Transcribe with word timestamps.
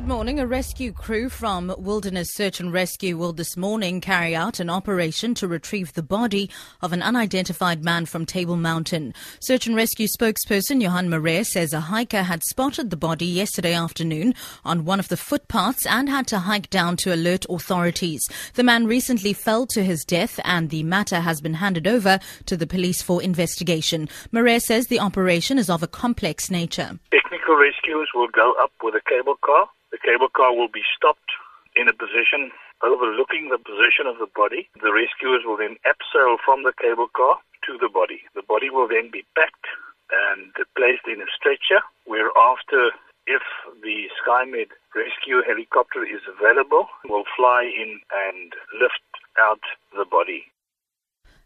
Good 0.00 0.08
morning. 0.08 0.40
A 0.40 0.46
rescue 0.46 0.92
crew 0.92 1.28
from 1.28 1.74
Wilderness 1.76 2.30
Search 2.32 2.58
and 2.58 2.72
Rescue 2.72 3.18
will 3.18 3.34
this 3.34 3.54
morning 3.54 4.00
carry 4.00 4.34
out 4.34 4.58
an 4.58 4.70
operation 4.70 5.34
to 5.34 5.46
retrieve 5.46 5.92
the 5.92 6.02
body 6.02 6.48
of 6.80 6.94
an 6.94 7.02
unidentified 7.02 7.84
man 7.84 8.06
from 8.06 8.24
Table 8.24 8.56
Mountain. 8.56 9.12
Search 9.40 9.66
and 9.66 9.76
Rescue 9.76 10.08
spokesperson 10.08 10.80
Johan 10.80 11.10
Marais 11.10 11.44
says 11.44 11.74
a 11.74 11.80
hiker 11.80 12.22
had 12.22 12.42
spotted 12.42 12.88
the 12.88 12.96
body 12.96 13.26
yesterday 13.26 13.74
afternoon 13.74 14.34
on 14.64 14.86
one 14.86 15.00
of 15.00 15.08
the 15.08 15.18
footpaths 15.18 15.84
and 15.84 16.08
had 16.08 16.26
to 16.28 16.38
hike 16.38 16.70
down 16.70 16.96
to 16.96 17.14
alert 17.14 17.44
authorities. 17.50 18.26
The 18.54 18.64
man 18.64 18.86
recently 18.86 19.34
fell 19.34 19.66
to 19.66 19.84
his 19.84 20.06
death 20.06 20.40
and 20.44 20.70
the 20.70 20.82
matter 20.82 21.20
has 21.20 21.42
been 21.42 21.54
handed 21.54 21.86
over 21.86 22.20
to 22.46 22.56
the 22.56 22.66
police 22.66 23.02
for 23.02 23.22
investigation. 23.22 24.08
Marais 24.32 24.60
says 24.60 24.86
the 24.86 24.98
operation 25.00 25.58
is 25.58 25.68
of 25.68 25.82
a 25.82 25.86
complex 25.86 26.50
nature. 26.50 26.98
Technical 27.12 27.56
rescuers 27.56 28.08
will 28.14 28.28
go 28.28 28.54
up 28.62 28.72
with 28.82 28.94
a 28.94 29.02
cable 29.06 29.34
car 29.44 29.68
the 29.90 29.98
cable 29.98 30.28
car 30.30 30.54
will 30.54 30.70
be 30.70 30.84
stopped 30.96 31.30
in 31.76 31.88
a 31.88 31.94
position 31.94 32.50
overlooking 32.82 33.48
the 33.50 33.58
position 33.58 34.06
of 34.06 34.18
the 34.18 34.30
body. 34.34 34.68
The 34.80 34.92
rescuers 34.92 35.44
will 35.44 35.58
then 35.58 35.76
abseil 35.86 36.38
from 36.44 36.62
the 36.62 36.72
cable 36.80 37.08
car 37.14 37.38
to 37.66 37.78
the 37.78 37.88
body. 37.92 38.22
The 38.34 38.42
body 38.42 38.70
will 38.70 38.88
then 38.88 39.10
be 39.12 39.24
packed 39.36 39.68
and 40.10 40.52
placed 40.74 41.06
in 41.06 41.22
a 41.22 41.30
stretcher, 41.30 41.84
whereafter, 42.06 42.90
if 43.26 43.42
the 43.82 44.10
SkyMed 44.18 44.74
rescue 44.96 45.42
helicopter 45.46 46.02
is 46.02 46.22
available, 46.26 46.88
will 47.06 47.28
fly 47.36 47.62
in 47.62 48.00
and 48.10 48.52
lift 48.80 49.06
out 49.38 49.62
the 49.96 50.04
body. 50.04 50.50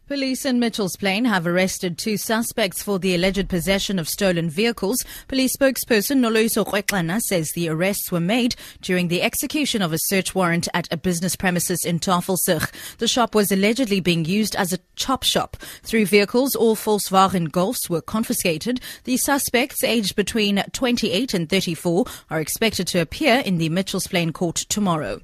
Police 0.07 0.45
in 0.45 0.59
Mitchell's 0.59 0.95
Plain 0.97 1.25
have 1.25 1.47
arrested 1.47 1.97
two 1.97 2.15
suspects 2.15 2.83
for 2.83 2.99
the 2.99 3.15
alleged 3.15 3.49
possession 3.49 3.97
of 3.97 4.07
stolen 4.07 4.51
vehicles. 4.51 5.03
Police 5.27 5.57
spokesperson 5.57 6.19
Noloyiso 6.19 6.63
Rwexana 6.63 7.19
says 7.21 7.49
the 7.51 7.69
arrests 7.69 8.11
were 8.11 8.19
made 8.19 8.55
during 8.83 9.07
the 9.07 9.23
execution 9.23 9.81
of 9.81 9.93
a 9.93 9.97
search 10.05 10.35
warrant 10.35 10.67
at 10.75 10.87
a 10.93 10.97
business 10.97 11.35
premises 11.35 11.83
in 11.83 11.97
Tafelsig. 11.97 12.71
The 12.99 13.07
shop 13.07 13.33
was 13.33 13.51
allegedly 13.51 13.99
being 13.99 14.25
used 14.25 14.55
as 14.55 14.71
a 14.71 14.79
chop 14.95 15.23
shop. 15.23 15.57
Three 15.81 16.03
vehicles, 16.03 16.55
all 16.55 16.75
Volkswagen 16.75 17.47
Golfs, 17.47 17.89
were 17.89 17.99
confiscated. 18.01 18.81
The 19.05 19.17
suspects, 19.17 19.83
aged 19.83 20.15
between 20.15 20.63
28 20.71 21.33
and 21.33 21.49
34, 21.49 22.05
are 22.29 22.39
expected 22.39 22.85
to 22.89 23.01
appear 23.01 23.39
in 23.39 23.57
the 23.57 23.69
Mitchell's 23.69 24.05
Plain 24.05 24.33
court 24.33 24.57
tomorrow. 24.69 25.21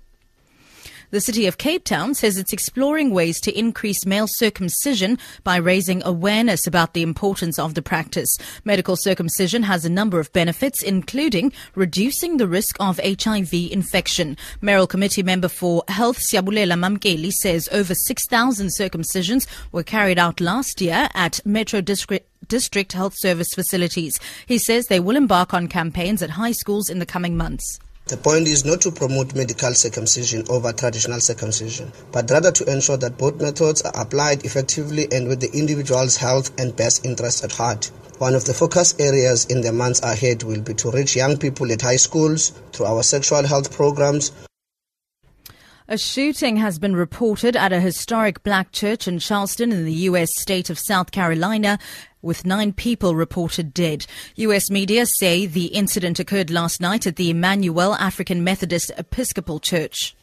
The 1.12 1.20
city 1.20 1.46
of 1.46 1.58
Cape 1.58 1.84
Town 1.84 2.14
says 2.14 2.38
it's 2.38 2.54
exploring 2.54 3.12
ways 3.12 3.42
to 3.42 3.58
increase 3.58 4.06
male 4.06 4.28
circumcision 4.30 5.18
by 5.44 5.58
raising 5.58 6.02
awareness 6.06 6.66
about 6.66 6.94
the 6.94 7.02
importance 7.02 7.60
of 7.60 7.74
the 7.74 7.82
practice. 7.82 8.30
Medical 8.64 8.96
circumcision 8.96 9.64
has 9.64 9.84
a 9.84 9.90
number 9.90 10.22
of 10.22 10.32
benefits, 10.32 10.82
including 10.82 11.52
reducing 11.76 12.38
the 12.38 12.48
risk 12.48 12.78
of 12.80 12.98
HIV 13.04 13.54
infection. 13.54 14.38
Mayoral 14.62 14.88
Committee 14.88 15.22
member 15.22 15.50
for 15.50 15.84
Health 15.90 16.18
Siyabulela 16.18 16.80
Mamkeli 16.80 17.32
says 17.32 17.68
over 17.74 17.94
6,000 17.94 18.70
circumcisions 18.80 19.48
were 19.74 19.84
carried 19.84 20.18
out 20.18 20.40
last 20.40 20.80
year 20.80 21.10
at 21.14 21.46
Metro 21.46 21.82
District 21.82 22.26
district 22.48 22.94
health 22.94 23.16
service 23.18 23.54
facilities. 23.54 24.18
He 24.46 24.58
says 24.58 24.88
they 24.88 25.00
will 25.02 25.18
embark 25.18 25.54
on 25.54 25.68
campaigns 25.68 26.22
at 26.22 26.32
high 26.32 26.54
schools 26.54 26.90
in 26.90 27.00
the 27.00 27.06
coming 27.06 27.36
months. 27.36 27.80
The 28.12 28.18
point 28.18 28.50
is 28.50 28.66
not 28.66 28.82
to 28.82 28.92
promote 28.92 29.36
medical 29.36 29.74
circumcision 29.74 30.44
over 30.50 30.74
traditional 30.74 31.22
circumcision, 31.22 31.94
but 32.12 32.30
rather 32.30 32.52
to 32.52 32.70
ensure 32.70 32.98
that 32.98 33.18
both 33.18 33.40
methods 33.40 33.84
are 33.84 33.94
applied 33.96 34.44
effectively 34.44 35.08
and 35.14 35.30
with 35.30 35.40
the 35.40 35.50
individual's 35.58 36.18
health 36.18 36.52
and 36.60 36.76
best 36.76 37.06
interests 37.06 37.42
at 37.42 37.54
heart. 37.54 37.90
One 38.18 38.36
of 38.36 38.44
the 38.44 38.54
focus 38.54 38.96
areas 39.00 39.46
in 39.46 39.62
the 39.62 39.72
months 39.72 40.02
ahead 40.02 40.44
will 40.44 40.60
be 40.60 40.74
to 40.74 40.92
reach 40.92 41.16
young 41.16 41.38
people 41.38 41.72
at 41.72 41.84
high 41.84 41.96
schools 41.96 42.52
through 42.74 42.88
our 42.88 43.02
sexual 43.02 43.48
health 43.48 43.74
programs, 43.74 44.34
a 45.88 45.98
shooting 45.98 46.56
has 46.56 46.80
been 46.80 46.96
reported 46.96 47.58
at 47.58 47.74
a 47.74 47.82
historic 47.82 48.44
black 48.44 48.72
church 48.72 49.10
in 49.10 49.20
Charleston 49.20 49.74
in 49.74 49.84
the 49.84 49.94
U.S. 50.10 50.30
state 50.38 50.70
of 50.70 50.80
South 50.80 51.12
Carolina 51.12 51.80
with 52.22 52.46
nine 52.46 52.74
people 52.74 53.16
reported 53.16 53.74
dead. 53.74 54.06
U.S. 54.36 54.70
media 54.70 55.06
say 55.06 55.46
the 55.46 55.68
incident 55.68 56.20
occurred 56.20 56.50
last 56.50 56.82
night 56.82 57.08
at 57.08 57.16
the 57.16 57.30
Emanuel 57.30 57.96
African 57.96 58.44
Methodist 58.44 58.92
Episcopal 58.98 59.60
Church. 59.60 60.16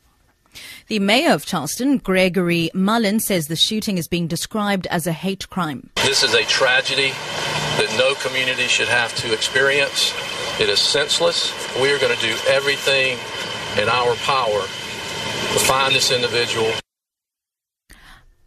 The 0.89 0.99
mayor 0.99 1.33
of 1.33 1.45
Charleston, 1.45 1.99
Gregory 1.99 2.71
Mullen, 2.75 3.21
says 3.21 3.47
the 3.47 3.57
shooting 3.57 3.99
is 3.99 4.09
being 4.09 4.27
described 4.27 4.87
as 4.89 5.07
a 5.07 5.13
hate 5.13 5.49
crime. 5.51 5.91
This 5.97 6.23
is 6.23 6.35
a 6.35 6.45
tragedy 6.45 7.11
that 7.11 7.95
no 7.99 8.15
community 8.15 8.67
should 8.67 8.89
have 8.89 9.15
to 9.17 9.33
experience. 9.33 10.15
It 10.61 10.69
is 10.69 10.81
senseless. 10.81 11.53
We 11.81 11.93
are 11.93 11.99
going 11.99 12.15
to 12.15 12.23
do 12.23 12.35
everything 12.49 13.19
in 13.81 13.89
our 13.89 14.15
power 14.17 14.61
to 14.61 15.59
find 15.61 15.95
this 15.95 16.11
individual. 16.11 16.73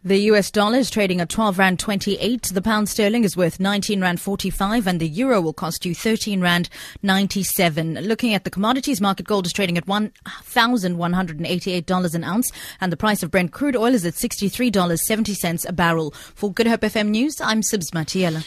The 0.04 0.18
US 0.32 0.50
dollar 0.50 0.78
is 0.78 0.90
trading 0.90 1.20
at 1.20 1.28
12 1.28 1.60
Rand 1.60 1.78
28. 1.78 2.50
The 2.52 2.60
pound 2.60 2.88
sterling 2.88 3.22
is 3.22 3.36
worth 3.36 3.60
19 3.60 4.00
Rand 4.00 4.20
45 4.20 4.88
and 4.88 4.98
the 4.98 5.06
euro 5.06 5.40
will 5.40 5.52
cost 5.52 5.86
you 5.86 5.94
13 5.94 6.40
Rand 6.40 6.68
97. 7.04 7.94
Looking 7.94 8.34
at 8.34 8.42
the 8.42 8.50
commodities 8.50 9.00
market, 9.00 9.28
gold 9.28 9.46
is 9.46 9.52
trading 9.52 9.78
at 9.78 9.86
$1,188 9.86 12.14
an 12.16 12.24
ounce 12.24 12.50
and 12.80 12.90
the 12.90 12.96
price 12.96 13.22
of 13.22 13.30
Brent 13.30 13.52
crude 13.52 13.76
oil 13.76 13.94
is 13.94 14.04
at 14.04 14.14
$63.70 14.14 15.68
a 15.68 15.72
barrel. 15.72 16.10
For 16.34 16.52
Good 16.52 16.66
Hope 16.66 16.80
FM 16.80 17.10
News, 17.10 17.40
I'm 17.40 17.60
Sibs 17.60 17.92
Matiela. 17.92 18.44